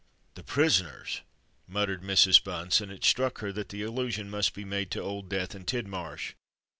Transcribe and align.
"The 0.33 0.43
prisoners!" 0.43 1.21
muttered 1.67 2.01
Mrs. 2.01 2.43
Bunce; 2.43 2.81
and 2.81 2.91
it 2.91 3.03
struck 3.05 3.37
her 3.37 3.51
that 3.51 3.71
allusion 3.71 4.31
must 4.31 4.55
be 4.55 4.65
made 4.65 4.89
to 4.89 4.99
Old 4.99 5.29
Death 5.29 5.53
and 5.53 5.67
Tidmarsh. 5.67 6.33